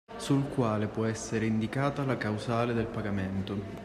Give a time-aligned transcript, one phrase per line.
[0.17, 3.53] Sul quale può essere indicata la causale del pagamento